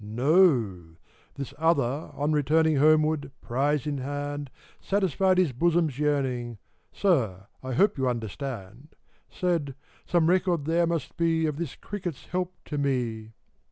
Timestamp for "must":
10.87-11.17